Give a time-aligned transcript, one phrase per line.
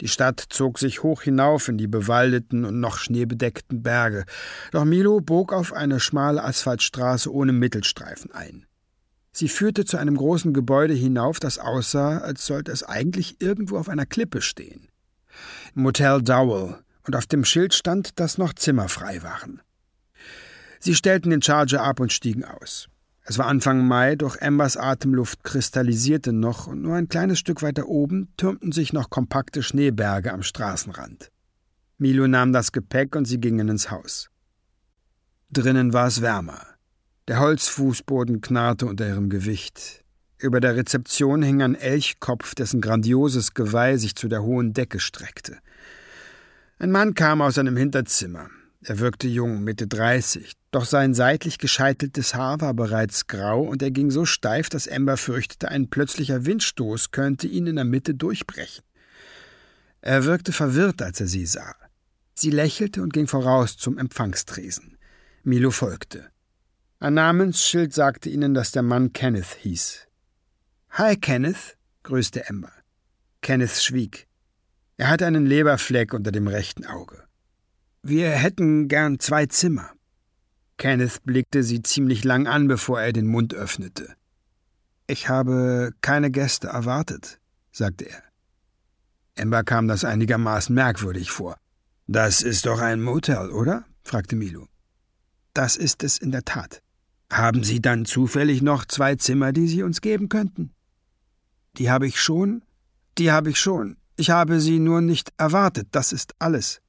[0.00, 4.24] Die Stadt zog sich hoch hinauf in die bewaldeten und noch schneebedeckten Berge,
[4.72, 8.66] doch Milo bog auf eine schmale Asphaltstraße ohne Mittelstreifen ein.
[9.32, 13.88] Sie führte zu einem großen Gebäude hinauf, das aussah, als sollte es eigentlich irgendwo auf
[13.88, 14.88] einer Klippe stehen.
[15.74, 19.62] Motel Dowell, und auf dem Schild stand, dass noch Zimmer frei waren.
[20.80, 22.88] Sie stellten den Charger ab und stiegen aus.
[23.28, 27.88] Es war Anfang Mai, doch Embers Atemluft kristallisierte noch und nur ein kleines Stück weiter
[27.88, 31.32] oben türmten sich noch kompakte Schneeberge am Straßenrand.
[31.98, 34.30] Milo nahm das Gepäck und sie gingen ins Haus.
[35.50, 36.60] Drinnen war es wärmer.
[37.26, 40.04] Der Holzfußboden knarrte unter ihrem Gewicht.
[40.38, 45.58] Über der Rezeption hing ein Elchkopf, dessen grandioses Geweih sich zu der hohen Decke streckte.
[46.78, 48.50] Ein Mann kam aus seinem Hinterzimmer.
[48.82, 53.90] Er wirkte jung, Mitte dreißig, doch sein seitlich gescheiteltes Haar war bereits grau und er
[53.90, 58.84] ging so steif, dass Amber fürchtete, ein plötzlicher Windstoß könnte ihn in der Mitte durchbrechen.
[60.02, 61.74] Er wirkte verwirrt, als er sie sah.
[62.34, 64.98] Sie lächelte und ging voraus zum Empfangstresen.
[65.42, 66.28] Milo folgte.
[66.98, 70.06] Ein Namensschild sagte ihnen, dass der Mann Kenneth hieß.
[70.90, 72.72] Hi, Kenneth, grüßte Amber.
[73.40, 74.26] Kenneth schwieg.
[74.96, 77.25] Er hatte einen Leberfleck unter dem rechten Auge.
[78.08, 79.90] Wir hätten gern zwei Zimmer.
[80.76, 84.14] Kenneth blickte sie ziemlich lang an, bevor er den Mund öffnete.
[85.08, 87.40] Ich habe keine Gäste erwartet,
[87.72, 88.22] sagte er.
[89.34, 91.56] Ember kam das einigermaßen merkwürdig vor.
[92.06, 93.84] Das ist doch ein Motel, oder?
[94.04, 94.68] fragte Milo.
[95.52, 96.82] Das ist es in der Tat.
[97.32, 100.70] Haben Sie dann zufällig noch zwei Zimmer, die Sie uns geben könnten?
[101.76, 102.62] Die habe ich schon.
[103.18, 103.96] Die habe ich schon.
[104.16, 106.80] Ich habe sie nur nicht erwartet, das ist alles.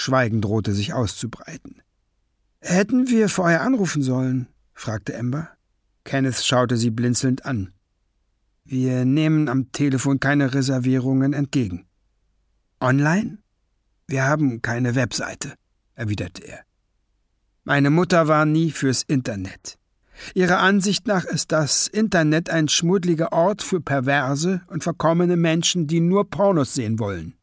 [0.00, 1.82] Schweigen drohte sich auszubreiten.
[2.60, 4.46] Hätten wir vorher anrufen sollen?
[4.72, 5.48] fragte Ember.
[6.04, 7.72] Kenneth schaute sie blinzelnd an.
[8.64, 11.88] Wir nehmen am Telefon keine Reservierungen entgegen.
[12.80, 13.38] Online?
[14.06, 15.54] Wir haben keine Webseite,
[15.96, 16.60] erwiderte er.
[17.64, 19.80] Meine Mutter war nie fürs Internet.
[20.32, 25.98] Ihrer Ansicht nach ist das Internet ein schmuddliger Ort für perverse und verkommene Menschen, die
[25.98, 27.34] nur Pornos sehen wollen.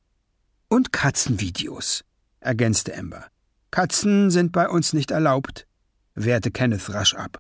[0.69, 2.05] Und Katzenvideos,
[2.45, 3.25] ergänzte Amber.
[3.71, 5.67] Katzen sind bei uns nicht erlaubt,
[6.13, 7.39] wehrte Kenneth rasch ab.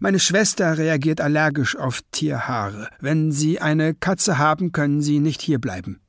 [0.00, 2.88] Meine Schwester reagiert allergisch auf Tierhaare.
[3.00, 6.00] Wenn Sie eine Katze haben, können Sie nicht hierbleiben.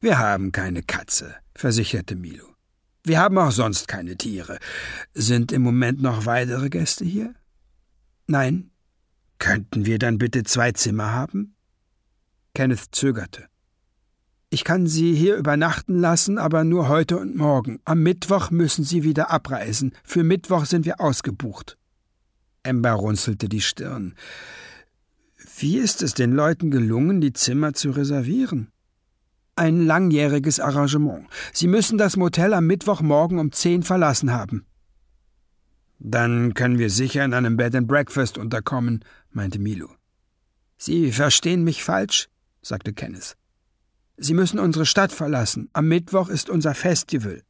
[0.00, 2.46] Wir haben keine Katze, versicherte Milo.
[3.04, 4.58] Wir haben auch sonst keine Tiere.
[5.14, 7.34] Sind im Moment noch weitere Gäste hier?
[8.26, 8.70] Nein.
[9.38, 11.54] Könnten wir dann bitte zwei Zimmer haben?
[12.54, 13.46] Kenneth zögerte.
[14.56, 17.78] Ich kann Sie hier übernachten lassen, aber nur heute und morgen.
[17.84, 19.92] Am Mittwoch müssen Sie wieder abreisen.
[20.02, 21.76] Für Mittwoch sind wir ausgebucht.
[22.62, 24.14] Ember runzelte die Stirn.
[25.58, 28.68] Wie ist es den Leuten gelungen, die Zimmer zu reservieren?
[29.56, 31.28] Ein langjähriges Arrangement.
[31.52, 34.64] Sie müssen das Motel am Mittwochmorgen um zehn verlassen haben.
[35.98, 39.90] Dann können wir sicher in einem Bed and Breakfast unterkommen, meinte Milo.
[40.78, 42.30] Sie verstehen mich falsch,
[42.62, 43.36] sagte Kenneth.
[44.16, 45.68] Sie müssen unsere Stadt verlassen.
[45.72, 47.42] Am Mittwoch ist unser Festival.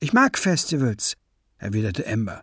[0.00, 1.16] Ich mag Festivals,
[1.58, 2.42] erwiderte Ember.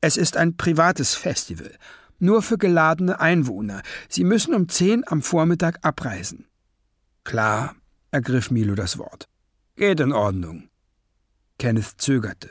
[0.00, 1.76] Es ist ein privates Festival,
[2.18, 3.82] nur für geladene Einwohner.
[4.08, 6.46] Sie müssen um zehn am Vormittag abreisen.
[7.22, 7.74] Klar,
[8.10, 9.28] ergriff Milo das Wort.
[9.76, 10.68] Geht in Ordnung.
[11.58, 12.50] Kenneth zögerte.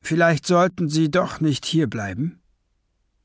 [0.00, 2.40] Vielleicht sollten Sie doch nicht hierbleiben.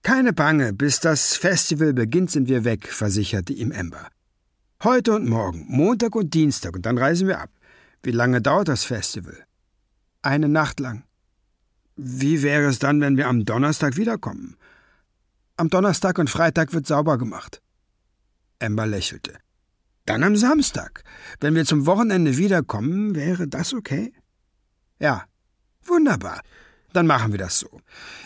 [0.03, 4.07] Keine Bange, bis das Festival beginnt, sind wir weg, versicherte ihm Ember.
[4.83, 7.49] Heute und morgen, Montag und Dienstag, und dann reisen wir ab.
[8.03, 9.35] Wie lange dauert das Festival?
[10.21, 11.03] Eine Nacht lang.
[11.95, 14.55] Wie wäre es dann, wenn wir am Donnerstag wiederkommen?
[15.55, 17.63] Am Donnerstag und Freitag wird sauber gemacht.
[18.59, 19.39] Ember lächelte.
[20.05, 21.03] Dann am Samstag.
[21.39, 24.13] Wenn wir zum Wochenende wiederkommen, wäre das okay?
[24.99, 25.25] Ja.
[25.85, 26.41] Wunderbar.
[26.93, 27.81] Dann machen wir das so.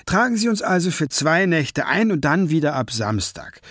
[0.05, 3.61] Tragen Sie uns also für zwei Nächte ein und dann wieder ab Samstag.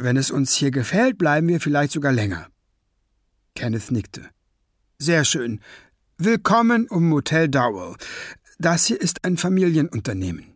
[0.00, 2.46] Wenn es uns hier gefällt, bleiben wir vielleicht sogar länger.
[3.56, 4.30] Kenneth nickte.
[4.98, 5.60] Sehr schön.
[6.16, 7.96] Willkommen im Motel Dowell.
[8.60, 10.54] Das hier ist ein Familienunternehmen.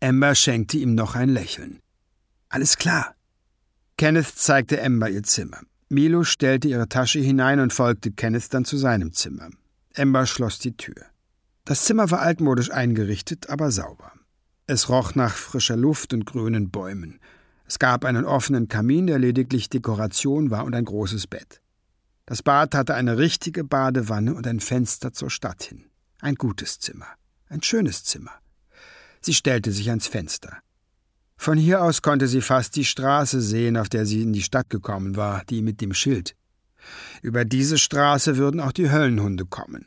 [0.00, 1.78] Ember schenkte ihm noch ein Lächeln.
[2.48, 3.14] Alles klar.
[3.98, 5.60] Kenneth zeigte Ember ihr Zimmer.
[5.88, 9.48] Milo stellte ihre Tasche hinein und folgte Kenneth dann zu seinem Zimmer.
[9.94, 11.06] Ember schloss die Tür.
[11.64, 14.10] Das Zimmer war altmodisch eingerichtet, aber sauber.
[14.66, 17.20] Es roch nach frischer Luft und grünen Bäumen.
[17.68, 21.60] Es gab einen offenen Kamin, der lediglich Dekoration war, und ein großes Bett.
[22.24, 25.86] Das Bad hatte eine richtige Badewanne und ein Fenster zur Stadt hin.
[26.20, 27.06] Ein gutes Zimmer.
[27.48, 28.32] Ein schönes Zimmer.
[29.20, 30.58] Sie stellte sich ans Fenster.
[31.36, 34.70] Von hier aus konnte sie fast die Straße sehen, auf der sie in die Stadt
[34.70, 36.34] gekommen war, die mit dem Schild.
[37.22, 39.86] Über diese Straße würden auch die Höllenhunde kommen.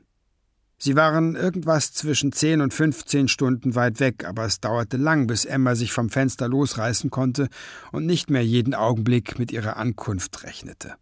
[0.81, 5.43] Sie waren irgendwas zwischen zehn und fünfzehn Stunden weit weg, aber es dauerte lang, bis
[5.43, 7.49] Emma sich vom Fenster losreißen konnte
[7.91, 10.95] und nicht mehr jeden Augenblick mit ihrer Ankunft rechnete.